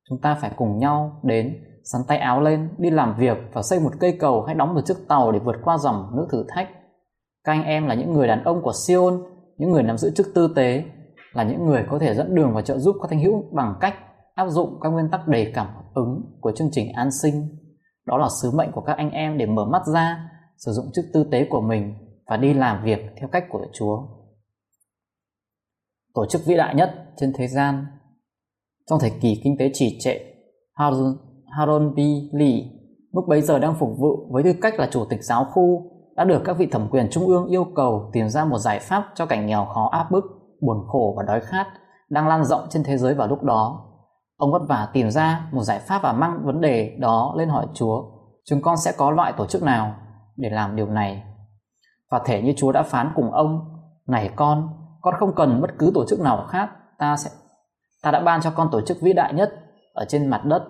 Chúng 0.08 0.20
ta 0.22 0.38
phải 0.40 0.50
cùng 0.56 0.78
nhau 0.78 1.20
đến, 1.22 1.56
sắn 1.84 2.00
tay 2.08 2.18
áo 2.18 2.40
lên, 2.40 2.68
đi 2.78 2.90
làm 2.90 3.14
việc 3.18 3.38
và 3.52 3.62
xây 3.62 3.80
một 3.80 3.92
cây 4.00 4.16
cầu 4.20 4.42
hay 4.42 4.54
đóng 4.54 4.74
một 4.74 4.80
chiếc 4.84 4.96
tàu 5.08 5.32
để 5.32 5.38
vượt 5.38 5.56
qua 5.64 5.78
dòng 5.78 6.10
nước 6.16 6.26
thử 6.32 6.44
thách. 6.48 6.68
Các 7.44 7.52
anh 7.52 7.64
em 7.64 7.86
là 7.86 7.94
những 7.94 8.12
người 8.12 8.28
đàn 8.28 8.44
ông 8.44 8.62
của 8.62 8.72
Siôn, 8.86 9.22
những 9.56 9.70
người 9.70 9.82
nắm 9.82 9.98
giữ 9.98 10.10
chức 10.16 10.26
tư 10.34 10.52
tế, 10.56 10.84
là 11.32 11.42
những 11.42 11.66
người 11.66 11.84
có 11.90 11.98
thể 11.98 12.14
dẫn 12.14 12.34
đường 12.34 12.54
và 12.54 12.62
trợ 12.62 12.78
giúp 12.78 12.96
các 13.02 13.08
thanh 13.10 13.20
hữu 13.20 13.44
bằng 13.52 13.74
cách 13.80 13.94
áp 14.34 14.48
dụng 14.48 14.78
các 14.82 14.88
nguyên 14.88 15.10
tắc 15.10 15.28
đầy 15.28 15.52
cảm 15.54 15.66
ứng 15.94 16.20
của 16.40 16.52
chương 16.56 16.68
trình 16.72 16.92
an 16.92 17.08
sinh. 17.22 17.48
Đó 18.06 18.18
là 18.18 18.28
sứ 18.42 18.50
mệnh 18.50 18.72
của 18.72 18.80
các 18.80 18.96
anh 18.96 19.10
em 19.10 19.38
để 19.38 19.46
mở 19.46 19.64
mắt 19.64 19.82
ra, 19.86 20.30
sử 20.58 20.72
dụng 20.72 20.86
chức 20.94 21.04
tư 21.14 21.24
tế 21.30 21.46
của 21.50 21.60
mình 21.60 21.94
và 22.26 22.36
đi 22.36 22.54
làm 22.54 22.84
việc 22.84 23.00
theo 23.16 23.28
cách 23.28 23.44
của 23.50 23.66
Chúa. 23.72 24.06
Tổ 26.14 26.26
chức 26.26 26.42
vĩ 26.46 26.56
đại 26.56 26.74
nhất 26.74 26.94
trên 27.16 27.32
thế 27.36 27.48
gian 27.48 27.86
trong 28.90 28.98
thời 28.98 29.12
kỳ 29.20 29.40
kinh 29.44 29.56
tế 29.58 29.70
trì 29.74 29.98
trệ, 30.00 30.18
Harold, 30.74 31.94
B. 31.96 31.98
Lee 32.32 32.60
lúc 33.12 33.24
bấy 33.28 33.42
giờ 33.42 33.58
đang 33.58 33.74
phục 33.74 33.88
vụ 33.98 34.28
với 34.30 34.42
tư 34.42 34.52
cách 34.62 34.74
là 34.78 34.88
chủ 34.90 35.04
tịch 35.04 35.24
giáo 35.24 35.44
khu 35.44 35.90
đã 36.16 36.24
được 36.24 36.42
các 36.44 36.58
vị 36.58 36.66
thẩm 36.66 36.88
quyền 36.90 37.08
trung 37.10 37.26
ương 37.26 37.46
yêu 37.46 37.66
cầu 37.76 38.10
tìm 38.12 38.28
ra 38.28 38.44
một 38.44 38.58
giải 38.58 38.78
pháp 38.80 39.04
cho 39.14 39.26
cảnh 39.26 39.46
nghèo 39.46 39.64
khó 39.64 39.88
áp 39.92 40.10
bức, 40.10 40.24
buồn 40.60 40.86
khổ 40.86 41.14
và 41.16 41.22
đói 41.22 41.40
khát 41.40 41.66
đang 42.08 42.28
lan 42.28 42.44
rộng 42.44 42.66
trên 42.70 42.84
thế 42.84 42.98
giới 42.98 43.14
vào 43.14 43.28
lúc 43.28 43.42
đó. 43.42 43.90
Ông 44.36 44.52
vất 44.52 44.62
vả 44.68 44.88
tìm 44.92 45.10
ra 45.10 45.48
một 45.52 45.62
giải 45.62 45.78
pháp 45.78 46.02
và 46.02 46.12
mang 46.12 46.40
vấn 46.44 46.60
đề 46.60 46.96
đó 47.00 47.34
lên 47.38 47.48
hỏi 47.48 47.66
Chúa, 47.74 48.02
chúng 48.44 48.62
con 48.62 48.76
sẽ 48.76 48.92
có 48.96 49.10
loại 49.10 49.32
tổ 49.36 49.46
chức 49.46 49.62
nào 49.62 49.94
để 50.36 50.50
làm 50.50 50.76
điều 50.76 50.86
này 50.86 51.22
và 52.14 52.20
thể 52.24 52.42
như 52.42 52.52
Chúa 52.56 52.72
đã 52.72 52.82
phán 52.82 53.12
cùng 53.14 53.32
ông 53.32 53.60
này 54.06 54.30
con 54.36 54.68
con 55.00 55.14
không 55.18 55.34
cần 55.34 55.60
bất 55.60 55.70
cứ 55.78 55.90
tổ 55.94 56.04
chức 56.08 56.20
nào 56.20 56.46
khác 56.48 56.70
ta 56.98 57.16
sẽ 57.16 57.30
ta 58.02 58.10
đã 58.10 58.20
ban 58.20 58.40
cho 58.40 58.50
con 58.50 58.68
tổ 58.72 58.80
chức 58.80 58.96
vĩ 59.00 59.12
đại 59.12 59.32
nhất 59.32 59.54
ở 59.94 60.04
trên 60.08 60.26
mặt 60.26 60.44
đất 60.44 60.62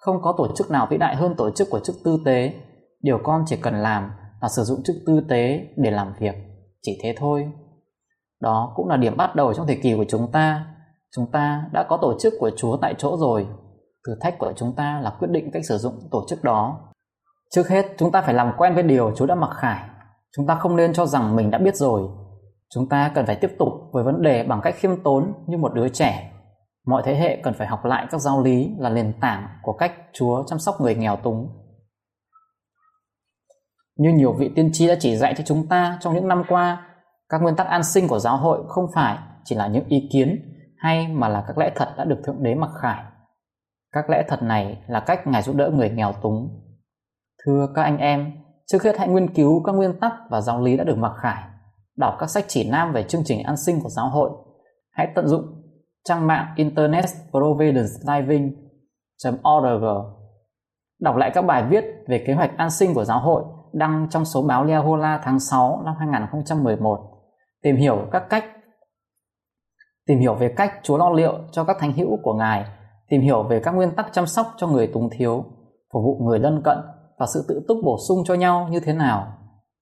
không 0.00 0.22
có 0.22 0.34
tổ 0.38 0.48
chức 0.56 0.70
nào 0.70 0.86
vĩ 0.90 0.96
đại 0.96 1.16
hơn 1.16 1.34
tổ 1.34 1.50
chức 1.50 1.68
của 1.70 1.80
chức 1.80 1.96
tư 2.04 2.18
tế 2.24 2.52
điều 3.02 3.18
con 3.24 3.44
chỉ 3.46 3.56
cần 3.56 3.74
làm 3.74 4.10
là 4.40 4.48
sử 4.48 4.62
dụng 4.62 4.82
chức 4.84 4.96
tư 5.06 5.20
tế 5.28 5.66
để 5.76 5.90
làm 5.90 6.14
việc 6.18 6.34
chỉ 6.82 6.98
thế 7.02 7.14
thôi. 7.18 7.52
Đó 8.40 8.72
cũng 8.76 8.88
là 8.88 8.96
điểm 8.96 9.16
bắt 9.16 9.36
đầu 9.36 9.54
trong 9.54 9.66
thời 9.66 9.80
kỳ 9.82 9.94
của 9.96 10.04
chúng 10.08 10.32
ta. 10.32 10.66
Chúng 11.16 11.30
ta 11.32 11.64
đã 11.72 11.86
có 11.88 11.96
tổ 11.96 12.18
chức 12.20 12.34
của 12.40 12.50
Chúa 12.56 12.76
tại 12.76 12.94
chỗ 12.98 13.16
rồi. 13.16 13.46
Thử 14.06 14.14
thách 14.20 14.38
của 14.38 14.52
chúng 14.56 14.74
ta 14.76 15.00
là 15.00 15.10
quyết 15.18 15.28
định 15.30 15.50
cách 15.52 15.62
sử 15.68 15.78
dụng 15.78 15.94
tổ 16.10 16.24
chức 16.28 16.44
đó. 16.44 16.80
Trước 17.50 17.68
hết, 17.68 17.86
chúng 17.98 18.12
ta 18.12 18.22
phải 18.22 18.34
làm 18.34 18.52
quen 18.58 18.74
với 18.74 18.82
điều 18.82 19.12
Chúa 19.16 19.26
đã 19.26 19.34
mặc 19.34 19.50
khải. 19.54 19.88
Chúng 20.36 20.46
ta 20.46 20.54
không 20.54 20.76
nên 20.76 20.92
cho 20.92 21.06
rằng 21.06 21.36
mình 21.36 21.50
đã 21.50 21.58
biết 21.58 21.76
rồi. 21.76 22.08
Chúng 22.74 22.88
ta 22.88 23.12
cần 23.14 23.26
phải 23.26 23.36
tiếp 23.36 23.50
tục 23.58 23.68
với 23.92 24.04
vấn 24.04 24.22
đề 24.22 24.44
bằng 24.44 24.60
cách 24.62 24.74
khiêm 24.76 25.02
tốn 25.02 25.32
như 25.46 25.56
một 25.58 25.74
đứa 25.74 25.88
trẻ. 25.88 26.32
Mọi 26.86 27.02
thế 27.04 27.14
hệ 27.14 27.40
cần 27.42 27.54
phải 27.54 27.66
học 27.66 27.84
lại 27.84 28.06
các 28.10 28.20
giáo 28.20 28.42
lý 28.42 28.70
là 28.78 28.90
nền 28.90 29.12
tảng 29.20 29.48
của 29.62 29.72
cách 29.72 29.92
Chúa 30.12 30.44
chăm 30.46 30.58
sóc 30.58 30.80
người 30.80 30.94
nghèo 30.94 31.16
túng. 31.16 31.48
Như 33.96 34.10
nhiều 34.12 34.32
vị 34.32 34.50
tiên 34.56 34.70
tri 34.72 34.86
đã 34.86 34.94
chỉ 35.00 35.16
dạy 35.16 35.34
cho 35.36 35.44
chúng 35.46 35.66
ta 35.66 35.98
trong 36.00 36.14
những 36.14 36.28
năm 36.28 36.42
qua, 36.48 36.84
các 37.28 37.42
nguyên 37.42 37.56
tắc 37.56 37.66
an 37.66 37.84
sinh 37.84 38.08
của 38.08 38.18
giáo 38.18 38.36
hội 38.36 38.58
không 38.68 38.84
phải 38.94 39.18
chỉ 39.44 39.56
là 39.56 39.66
những 39.66 39.84
ý 39.88 40.08
kiến 40.12 40.54
hay 40.76 41.08
mà 41.08 41.28
là 41.28 41.44
các 41.46 41.58
lẽ 41.58 41.72
thật 41.74 41.94
đã 41.96 42.04
được 42.04 42.18
Thượng 42.24 42.42
Đế 42.42 42.54
mặc 42.54 42.70
khải. 42.82 43.04
Các 43.92 44.10
lẽ 44.10 44.24
thật 44.28 44.42
này 44.42 44.82
là 44.86 45.00
cách 45.00 45.26
Ngài 45.26 45.42
giúp 45.42 45.56
đỡ 45.56 45.70
người 45.70 45.90
nghèo 45.90 46.12
túng. 46.12 46.64
Thưa 47.44 47.68
các 47.74 47.82
anh 47.82 47.98
em, 47.98 48.32
trước 48.72 48.82
hết 48.82 48.98
hãy 48.98 49.08
nghiên 49.08 49.34
cứu 49.34 49.62
các 49.62 49.72
nguyên 49.72 50.00
tắc 50.00 50.12
và 50.30 50.40
giáo 50.40 50.60
lý 50.60 50.76
đã 50.76 50.84
được 50.84 50.98
mặc 50.98 51.12
khải. 51.22 51.42
Đọc 51.96 52.14
các 52.18 52.30
sách 52.30 52.44
chỉ 52.48 52.70
nam 52.70 52.92
về 52.92 53.02
chương 53.02 53.24
trình 53.24 53.42
an 53.42 53.56
sinh 53.56 53.80
của 53.82 53.88
giáo 53.88 54.08
hội. 54.08 54.30
Hãy 54.90 55.12
tận 55.14 55.28
dụng 55.28 55.42
trang 56.04 56.26
mạng 56.26 56.46
Internet 56.56 57.04
Providence 57.30 57.90
Living.org 58.06 59.84
Đọc 61.00 61.16
lại 61.16 61.30
các 61.34 61.42
bài 61.42 61.64
viết 61.70 61.84
về 62.08 62.24
kế 62.26 62.32
hoạch 62.32 62.56
an 62.56 62.70
sinh 62.70 62.94
của 62.94 63.04
giáo 63.04 63.20
hội 63.20 63.44
đăng 63.72 64.06
trong 64.10 64.24
số 64.24 64.42
báo 64.42 64.64
Liahola 64.64 65.20
tháng 65.24 65.40
6 65.40 65.82
năm 65.84 65.94
2011. 65.98 66.98
Tìm 67.62 67.76
hiểu 67.76 68.06
các 68.10 68.22
cách 68.30 68.44
tìm 70.06 70.18
hiểu 70.18 70.34
về 70.34 70.54
cách 70.56 70.72
Chúa 70.82 70.96
lo 70.96 71.10
liệu 71.10 71.38
cho 71.52 71.64
các 71.64 71.76
thánh 71.80 71.92
hữu 71.92 72.18
của 72.22 72.34
Ngài, 72.34 72.64
tìm 73.08 73.20
hiểu 73.20 73.42
về 73.42 73.60
các 73.60 73.70
nguyên 73.70 73.90
tắc 73.90 74.06
chăm 74.12 74.26
sóc 74.26 74.46
cho 74.56 74.66
người 74.66 74.86
túng 74.86 75.08
thiếu, 75.10 75.44
phục 75.92 76.02
vụ 76.04 76.18
người 76.24 76.38
lân 76.38 76.62
cận 76.64 76.78
và 77.18 77.26
sự 77.34 77.44
tự 77.48 77.64
túc 77.68 77.78
bổ 77.84 77.96
sung 78.08 78.18
cho 78.24 78.34
nhau 78.34 78.68
như 78.70 78.80
thế 78.80 78.92
nào. 78.92 79.26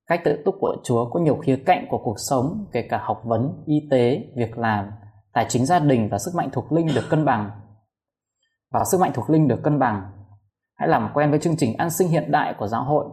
Cách 0.06 0.20
tự 0.24 0.42
túc 0.44 0.54
của 0.60 0.76
Chúa 0.84 1.10
có 1.10 1.20
nhiều 1.20 1.36
khía 1.36 1.56
cạnh 1.66 1.86
của 1.90 1.98
cuộc 2.04 2.16
sống, 2.30 2.66
kể 2.72 2.82
cả 2.90 3.00
học 3.02 3.22
vấn, 3.24 3.62
y 3.66 3.88
tế, 3.90 4.24
việc 4.36 4.58
làm, 4.58 4.90
tài 5.32 5.46
chính 5.48 5.66
gia 5.66 5.78
đình 5.78 6.08
và 6.10 6.18
sức 6.18 6.30
mạnh 6.34 6.48
thuộc 6.52 6.72
linh 6.72 6.86
được 6.86 7.04
cân 7.10 7.24
bằng. 7.24 7.50
Và 8.72 8.84
sức 8.92 9.00
mạnh 9.00 9.10
thuộc 9.14 9.30
linh 9.30 9.48
được 9.48 9.60
cân 9.62 9.78
bằng. 9.78 10.02
Hãy 10.74 10.88
làm 10.88 11.10
quen 11.14 11.30
với 11.30 11.38
chương 11.38 11.56
trình 11.56 11.76
an 11.76 11.90
sinh 11.90 12.08
hiện 12.08 12.30
đại 12.30 12.54
của 12.58 12.66
giáo 12.66 12.84
hội. 12.84 13.06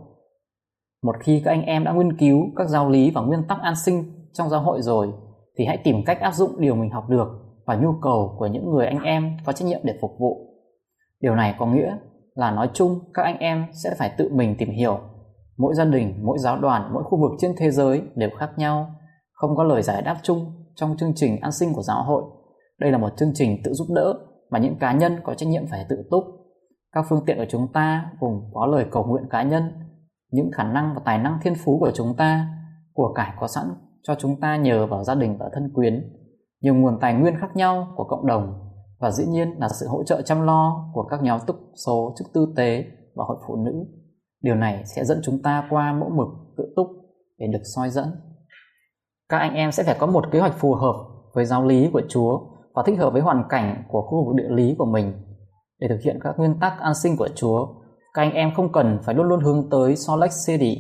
Một 1.03 1.15
khi 1.20 1.42
các 1.46 1.51
anh 1.51 1.62
em 1.62 1.84
đã 1.84 1.94
nghiên 1.94 2.18
cứu 2.18 2.38
các 2.56 2.70
giáo 2.70 2.89
lý 2.89 3.12
và 3.12 3.22
nguyên 3.22 3.48
tắc 3.48 3.62
an 3.62 3.75
sinh 3.75 4.03
trong 4.34 4.50
giáo 4.50 4.62
hội 4.62 4.82
rồi, 4.82 5.13
thì 5.58 5.65
hãy 5.65 5.77
tìm 5.84 5.96
cách 6.06 6.20
áp 6.20 6.34
dụng 6.34 6.62
điều 6.62 6.75
mình 6.75 6.89
học 6.89 7.10
được 7.10 7.27
và 7.65 7.75
nhu 7.75 7.94
cầu 8.01 8.36
của 8.39 8.48
những 8.48 8.72
người 8.72 8.86
anh 8.86 9.00
em 9.00 9.38
có 9.46 9.51
trách 9.51 9.65
nhiệm 9.65 9.80
để 9.84 9.94
phục 10.01 10.12
vụ. 10.20 10.48
Điều 11.22 11.36
này 11.36 11.56
có 11.60 11.65
nghĩa 11.65 11.98
là 12.35 12.51
nói 12.51 12.69
chung 12.73 12.99
các 13.13 13.23
anh 13.23 13.37
em 13.37 13.65
sẽ 13.83 13.95
phải 13.99 14.11
tự 14.17 14.29
mình 14.33 14.55
tìm 14.57 14.69
hiểu. 14.69 14.99
Mỗi 15.57 15.73
gia 15.75 15.85
đình, 15.85 16.25
mỗi 16.25 16.37
giáo 16.39 16.59
đoàn, 16.59 16.89
mỗi 16.93 17.03
khu 17.03 17.21
vực 17.21 17.31
trên 17.39 17.51
thế 17.57 17.71
giới 17.71 18.01
đều 18.15 18.29
khác 18.39 18.49
nhau, 18.57 18.95
không 19.31 19.55
có 19.55 19.63
lời 19.63 19.81
giải 19.81 20.01
đáp 20.01 20.17
chung 20.23 20.51
trong 20.75 20.97
chương 20.97 21.13
trình 21.15 21.39
an 21.41 21.51
sinh 21.51 21.73
của 21.73 21.81
giáo 21.81 22.03
hội. 22.03 22.23
Đây 22.79 22.91
là 22.91 22.97
một 22.97 23.09
chương 23.17 23.31
trình 23.33 23.61
tự 23.63 23.73
giúp 23.73 23.87
đỡ 23.95 24.13
mà 24.49 24.59
những 24.59 24.79
cá 24.79 24.93
nhân 24.93 25.19
có 25.23 25.33
trách 25.33 25.49
nhiệm 25.49 25.67
phải 25.67 25.85
tự 25.89 25.95
túc. 26.11 26.23
Các 26.91 27.05
phương 27.09 27.23
tiện 27.25 27.37
của 27.37 27.45
chúng 27.49 27.67
ta 27.73 28.11
gồm 28.19 28.41
có 28.53 28.65
lời 28.65 28.85
cầu 28.91 29.03
nguyện 29.03 29.23
cá 29.29 29.43
nhân, 29.43 29.63
những 30.31 30.51
khả 30.51 30.63
năng 30.63 30.93
và 30.95 31.01
tài 31.05 31.17
năng 31.17 31.39
thiên 31.43 31.53
phú 31.55 31.77
của 31.79 31.91
chúng 31.93 32.15
ta, 32.17 32.47
của 32.93 33.13
cải 33.13 33.33
có 33.39 33.47
sẵn 33.47 33.65
cho 34.03 34.15
chúng 34.15 34.39
ta 34.39 34.57
nhờ 34.57 34.87
vào 34.87 35.03
gia 35.03 35.15
đình 35.15 35.37
và 35.37 35.49
thân 35.53 35.71
quyến, 35.73 36.13
nhiều 36.61 36.75
nguồn 36.75 36.99
tài 37.01 37.13
nguyên 37.13 37.39
khác 37.39 37.55
nhau 37.55 37.87
của 37.95 38.03
cộng 38.03 38.27
đồng 38.27 38.62
và 39.03 39.12
dĩ 39.12 39.25
nhiên 39.25 39.60
là 39.60 39.67
sự 39.69 39.88
hỗ 39.88 40.03
trợ 40.03 40.22
chăm 40.22 40.41
lo 40.41 40.89
của 40.93 41.03
các 41.03 41.24
nhóm 41.24 41.39
túc 41.48 41.55
số 41.86 42.13
chức 42.17 42.27
tư 42.33 42.53
tế 42.55 42.86
và 43.15 43.24
hội 43.27 43.38
phụ 43.48 43.55
nữ. 43.55 43.86
Điều 44.41 44.55
này 44.55 44.83
sẽ 44.86 45.05
dẫn 45.05 45.22
chúng 45.24 45.41
ta 45.41 45.67
qua 45.69 45.93
mẫu 45.93 46.10
mực 46.10 46.27
tự 46.57 46.74
túc 46.75 46.88
để 47.38 47.48
được 47.48 47.62
soi 47.75 47.89
dẫn. 47.89 48.05
Các 49.29 49.38
anh 49.38 49.53
em 49.53 49.72
sẽ 49.72 49.83
phải 49.83 49.95
có 50.00 50.07
một 50.07 50.31
kế 50.31 50.39
hoạch 50.39 50.57
phù 50.57 50.74
hợp 50.74 50.95
với 51.33 51.45
giáo 51.45 51.65
lý 51.65 51.89
của 51.93 52.01
Chúa 52.10 52.39
và 52.74 52.83
thích 52.86 53.00
hợp 53.00 53.13
với 53.13 53.22
hoàn 53.22 53.43
cảnh 53.50 53.83
của 53.88 54.01
khu 54.01 54.25
vực 54.25 54.36
địa 54.36 54.55
lý 54.55 54.75
của 54.77 54.86
mình. 54.86 55.13
Để 55.79 55.88
thực 55.88 56.01
hiện 56.01 56.19
các 56.24 56.36
nguyên 56.38 56.60
tắc 56.60 56.79
an 56.79 56.95
sinh 56.95 57.17
của 57.17 57.29
Chúa, 57.36 57.67
các 58.13 58.22
anh 58.22 58.33
em 58.33 58.51
không 58.55 58.72
cần 58.72 59.00
phải 59.03 59.15
luôn 59.15 59.27
luôn 59.27 59.39
hướng 59.43 59.69
tới 59.69 59.95
Salt 59.95 60.19
Lake 60.19 60.33
City. 60.48 60.77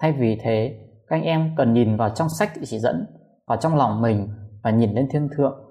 Thay 0.00 0.12
vì 0.12 0.38
thế, 0.42 0.74
các 1.08 1.16
anh 1.16 1.22
em 1.22 1.54
cần 1.56 1.74
nhìn 1.74 1.96
vào 1.96 2.10
trong 2.10 2.28
sách 2.28 2.50
chỉ 2.64 2.78
dẫn, 2.78 3.06
vào 3.46 3.58
trong 3.60 3.76
lòng 3.76 4.02
mình 4.02 4.28
và 4.64 4.70
nhìn 4.70 4.92
lên 4.92 5.08
thiên 5.10 5.28
thượng. 5.36 5.69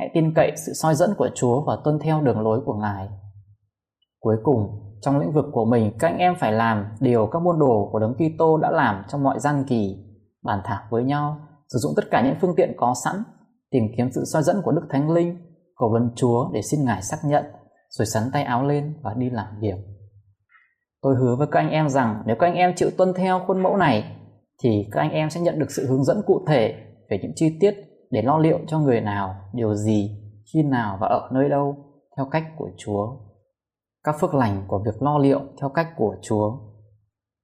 Hãy 0.00 0.10
tin 0.14 0.34
cậy 0.34 0.52
sự 0.66 0.72
soi 0.72 0.94
dẫn 0.94 1.14
của 1.18 1.28
Chúa 1.34 1.64
và 1.66 1.76
tuân 1.84 1.98
theo 1.98 2.20
đường 2.20 2.40
lối 2.40 2.60
của 2.64 2.74
Ngài. 2.74 3.08
Cuối 4.20 4.36
cùng, 4.42 4.66
trong 5.00 5.18
lĩnh 5.18 5.32
vực 5.32 5.44
của 5.52 5.64
mình, 5.64 5.92
các 5.98 6.08
anh 6.08 6.18
em 6.18 6.34
phải 6.38 6.52
làm 6.52 6.84
điều 7.00 7.26
các 7.26 7.42
môn 7.42 7.58
đồ 7.58 7.88
của 7.92 7.98
Đấng 7.98 8.14
Kitô 8.14 8.56
đã 8.56 8.70
làm 8.70 9.04
trong 9.08 9.22
mọi 9.22 9.40
gian 9.40 9.64
kỳ, 9.68 9.96
bàn 10.42 10.60
thảo 10.64 10.82
với 10.90 11.04
nhau, 11.04 11.36
sử 11.68 11.78
dụng 11.78 11.92
tất 11.96 12.02
cả 12.10 12.22
những 12.24 12.34
phương 12.40 12.54
tiện 12.56 12.72
có 12.76 12.94
sẵn, 13.04 13.14
tìm 13.70 13.84
kiếm 13.96 14.10
sự 14.12 14.24
soi 14.32 14.42
dẫn 14.42 14.62
của 14.64 14.72
Đức 14.72 14.86
Thánh 14.90 15.10
Linh, 15.10 15.36
cầu 15.76 15.90
vấn 15.92 16.10
Chúa 16.16 16.50
để 16.52 16.62
xin 16.62 16.84
Ngài 16.84 17.02
xác 17.02 17.18
nhận, 17.24 17.44
rồi 17.88 18.06
sắn 18.06 18.22
tay 18.32 18.42
áo 18.42 18.66
lên 18.66 18.94
và 19.02 19.14
đi 19.14 19.30
làm 19.30 19.46
việc. 19.60 19.76
Tôi 21.02 21.14
hứa 21.16 21.36
với 21.36 21.46
các 21.50 21.60
anh 21.60 21.70
em 21.70 21.88
rằng 21.88 22.22
nếu 22.26 22.36
các 22.38 22.46
anh 22.46 22.54
em 22.54 22.72
chịu 22.76 22.90
tuân 22.98 23.14
theo 23.14 23.40
khuôn 23.46 23.62
mẫu 23.62 23.76
này 23.76 24.16
thì 24.62 24.88
các 24.92 25.00
anh 25.00 25.10
em 25.10 25.30
sẽ 25.30 25.40
nhận 25.40 25.58
được 25.58 25.70
sự 25.70 25.86
hướng 25.86 26.04
dẫn 26.04 26.22
cụ 26.26 26.44
thể 26.48 26.74
về 27.10 27.18
những 27.22 27.32
chi 27.34 27.58
tiết 27.60 27.89
để 28.10 28.22
lo 28.22 28.38
liệu 28.38 28.58
cho 28.66 28.78
người 28.78 29.00
nào, 29.00 29.34
điều 29.52 29.74
gì, 29.74 30.16
khi 30.52 30.62
nào 30.62 30.98
và 31.00 31.08
ở 31.08 31.28
nơi 31.32 31.48
đâu 31.48 31.76
theo 32.16 32.26
cách 32.30 32.44
của 32.58 32.68
Chúa. 32.78 33.16
Các 34.04 34.16
phước 34.20 34.34
lành 34.34 34.64
của 34.68 34.82
việc 34.84 35.02
lo 35.02 35.18
liệu 35.18 35.40
theo 35.60 35.68
cách 35.68 35.88
của 35.96 36.14
Chúa. 36.22 36.58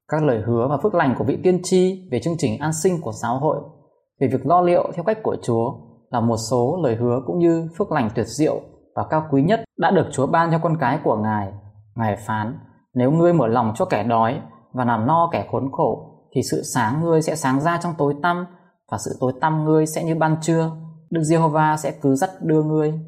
Các 0.08 0.22
lời 0.22 0.42
hứa 0.46 0.68
và 0.70 0.78
phước 0.82 0.94
lành 0.94 1.14
của 1.18 1.24
vị 1.24 1.38
tiên 1.42 1.60
tri 1.62 2.08
về 2.12 2.20
chương 2.20 2.36
trình 2.38 2.58
an 2.58 2.72
sinh 2.72 3.00
của 3.00 3.12
giáo 3.12 3.38
hội 3.38 3.56
về 4.20 4.28
việc 4.28 4.46
lo 4.46 4.60
liệu 4.60 4.90
theo 4.94 5.04
cách 5.04 5.18
của 5.22 5.36
Chúa 5.42 5.72
là 6.10 6.20
một 6.20 6.36
số 6.50 6.80
lời 6.82 6.96
hứa 6.96 7.20
cũng 7.26 7.38
như 7.38 7.68
phước 7.78 7.92
lành 7.92 8.10
tuyệt 8.14 8.26
diệu 8.26 8.60
và 8.96 9.04
cao 9.10 9.26
quý 9.30 9.42
nhất 9.42 9.60
đã 9.78 9.90
được 9.90 10.06
Chúa 10.12 10.26
ban 10.26 10.50
cho 10.50 10.58
con 10.58 10.76
cái 10.80 10.98
của 11.04 11.16
Ngài. 11.16 11.52
Ngài 11.94 12.16
phán, 12.26 12.58
nếu 12.94 13.10
ngươi 13.10 13.32
mở 13.32 13.46
lòng 13.46 13.72
cho 13.76 13.84
kẻ 13.84 14.04
đói 14.04 14.40
và 14.72 14.84
làm 14.84 15.06
no 15.06 15.28
kẻ 15.32 15.46
khốn 15.50 15.72
khổ 15.72 16.12
thì 16.32 16.42
sự 16.50 16.62
sáng 16.62 17.00
ngươi 17.00 17.22
sẽ 17.22 17.36
sáng 17.36 17.60
ra 17.60 17.78
trong 17.82 17.94
tối 17.98 18.14
tăm 18.22 18.46
và 18.90 18.98
sự 18.98 19.16
tối 19.20 19.32
tăm 19.40 19.64
ngươi 19.64 19.86
sẽ 19.86 20.04
như 20.04 20.14
ban 20.14 20.36
trưa, 20.40 20.70
Đức 21.10 21.22
Giê-hô-va 21.22 21.76
sẽ 21.76 21.92
cứ 22.02 22.14
dắt 22.14 22.30
đưa 22.42 22.62
ngươi. 22.62 23.00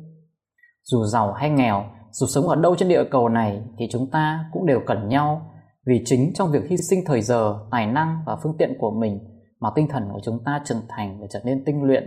Dù 0.85 1.05
giàu 1.05 1.33
hay 1.33 1.51
nghèo, 1.51 1.85
dù 2.11 2.27
sống 2.27 2.49
ở 2.49 2.57
đâu 2.57 2.77
trên 2.77 2.89
địa 2.89 3.05
cầu 3.11 3.29
này, 3.29 3.63
thì 3.79 3.89
chúng 3.93 4.11
ta 4.11 4.45
cũng 4.53 4.67
đều 4.67 4.81
cần 4.87 5.09
nhau, 5.09 5.51
vì 5.87 6.03
chính 6.05 6.33
trong 6.35 6.51
việc 6.53 6.63
hy 6.71 6.77
sinh 6.77 7.01
thời 7.07 7.23
giờ, 7.23 7.59
tài 7.71 7.87
năng 7.87 8.23
và 8.27 8.37
phương 8.43 8.57
tiện 8.59 8.77
của 8.81 8.91
mình 8.91 9.19
mà 9.61 9.71
tinh 9.75 9.89
thần 9.89 10.09
của 10.13 10.21
chúng 10.25 10.39
ta 10.45 10.63
trưởng 10.65 10.83
thành 10.89 11.21
và 11.21 11.27
trở 11.31 11.41
nên 11.45 11.65
tinh 11.67 11.83
luyện. 11.83 12.05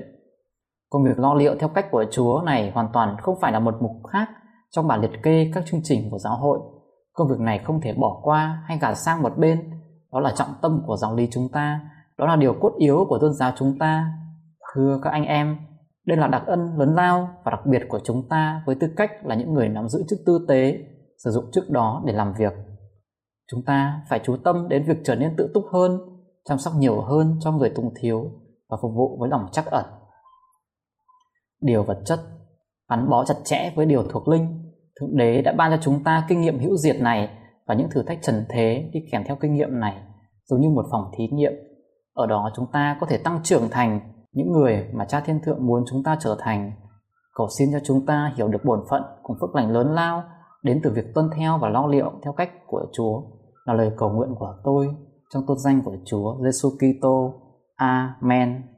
Công 0.90 1.04
việc 1.04 1.20
lo 1.20 1.34
liệu 1.34 1.56
theo 1.60 1.70
cách 1.70 1.86
của 1.92 2.06
Chúa 2.12 2.42
này 2.46 2.72
hoàn 2.72 2.90
toàn 2.94 3.16
không 3.22 3.36
phải 3.42 3.52
là 3.52 3.60
một 3.60 3.76
mục 3.82 3.92
khác 4.12 4.30
trong 4.72 4.88
bản 4.88 5.02
liệt 5.02 5.24
kê 5.24 5.52
các 5.54 5.64
chương 5.66 5.82
trình 5.84 6.10
của 6.12 6.18
giáo 6.18 6.38
hội. 6.38 6.60
Công 7.14 7.28
việc 7.28 7.40
này 7.40 7.60
không 7.60 7.82
thể 7.82 7.94
bỏ 7.94 8.20
qua 8.24 8.64
hay 8.68 8.78
gạt 8.82 8.94
sang 8.94 9.22
một 9.22 9.38
bên, 9.38 9.70
đó 10.12 10.20
là 10.20 10.34
trọng 10.36 10.54
tâm 10.62 10.84
của 10.88 10.98
giáo 10.98 11.16
lý 11.16 11.28
chúng 11.32 11.50
ta 11.54 11.80
đó 12.18 12.26
là 12.26 12.36
điều 12.36 12.54
cốt 12.62 12.74
yếu 12.78 13.06
của 13.10 13.20
tôn 13.22 13.34
giáo 13.34 13.52
chúng 13.58 13.78
ta. 13.80 14.06
Thưa 14.76 15.00
các 15.04 15.10
anh 15.10 15.26
em, 15.26 15.58
đây 16.06 16.18
là 16.18 16.28
đặc 16.28 16.44
ân 16.46 16.78
lớn 16.78 16.96
lao 16.96 17.30
và 17.46 17.52
đặc 17.52 17.66
biệt 17.66 17.82
của 17.90 18.00
chúng 18.04 18.30
ta 18.30 18.64
với 18.66 18.76
tư 18.76 18.88
cách 18.98 19.12
là 19.24 19.36
những 19.36 19.54
người 19.54 19.70
nắm 19.70 19.90
giữ 19.90 20.04
chức 20.10 20.20
tư 20.26 20.46
tế, 20.48 20.78
sử 21.24 21.32
dụng 21.32 21.52
chức 21.52 21.70
đó 21.70 22.04
để 22.06 22.14
làm 22.14 22.34
việc. 22.40 22.54
Chúng 23.52 23.66
ta 23.66 24.02
phải 24.10 24.20
chú 24.24 24.38
tâm 24.44 24.68
đến 24.70 24.84
việc 24.88 24.98
trở 25.04 25.16
nên 25.16 25.36
tự 25.38 25.52
túc 25.54 25.64
hơn, 25.74 26.00
chăm 26.46 26.58
sóc 26.58 26.74
nhiều 26.78 27.02
hơn 27.02 27.40
cho 27.40 27.52
người 27.52 27.70
tùng 27.70 27.94
thiếu 28.02 28.32
và 28.70 28.78
phục 28.82 28.92
vụ 28.96 29.18
với 29.20 29.30
lòng 29.30 29.46
chắc 29.52 29.66
ẩn. 29.66 29.86
Điều 31.62 31.84
vật 31.84 32.02
chất, 32.06 32.20
gắn 32.90 33.10
bó 33.10 33.26
chặt 33.26 33.36
chẽ 33.44 33.72
với 33.76 33.86
điều 33.86 34.04
thuộc 34.04 34.28
linh. 34.28 34.72
Thượng 35.00 35.18
đế 35.18 35.42
đã 35.42 35.54
ban 35.54 35.72
cho 35.72 35.78
chúng 35.84 36.04
ta 36.04 36.26
kinh 36.30 36.42
nghiệm 36.42 36.60
hữu 36.60 36.78
diệt 36.78 37.02
này 37.02 37.30
và 37.68 37.76
những 37.76 37.90
thử 37.92 38.04
thách 38.04 38.20
trần 38.22 38.46
thế 38.50 38.90
đi 38.94 39.00
kèm 39.12 39.24
theo 39.24 39.36
kinh 39.42 39.54
nghiệm 39.54 39.80
này, 39.80 40.04
giống 40.46 40.62
như 40.62 40.70
một 40.70 40.86
phòng 40.92 41.12
thí 41.18 41.28
nghiệm 41.28 41.54
ở 42.14 42.28
đó 42.28 42.50
chúng 42.56 42.66
ta 42.72 42.98
có 43.00 43.08
thể 43.08 43.18
tăng 43.18 43.40
trưởng 43.44 43.70
thành 43.72 44.00
những 44.32 44.52
người 44.52 44.88
mà 44.94 45.06
cha 45.06 45.20
thiên 45.20 45.40
thượng 45.44 45.68
muốn 45.68 45.84
chúng 45.90 46.04
ta 46.04 46.18
trở 46.20 46.38
thành 46.40 46.72
cầu 47.36 47.48
xin 47.58 47.70
cho 47.72 47.80
chúng 47.84 48.06
ta 48.06 48.34
hiểu 48.36 48.48
được 48.48 48.66
bổn 48.66 48.80
phận 48.90 49.04
cùng 49.24 49.38
phước 49.42 49.56
lành 49.56 49.72
lớn 49.72 49.96
lao 49.96 50.24
đến 50.64 50.80
từ 50.84 50.92
việc 50.96 51.06
tuân 51.16 51.30
theo 51.36 51.58
và 51.58 51.70
lo 51.70 51.88
liệu 51.88 52.12
theo 52.24 52.34
cách 52.34 52.50
của 52.68 52.86
Chúa 52.94 53.22
là 53.66 53.74
lời 53.74 53.92
cầu 53.98 54.10
nguyện 54.10 54.36
của 54.40 54.56
tôi 54.64 54.96
trong 55.34 55.44
tôn 55.48 55.58
danh 55.58 55.82
của 55.86 55.96
Chúa 56.06 56.38
Giêsu 56.44 56.70
Kitô. 56.70 57.34
Amen. 57.76 58.71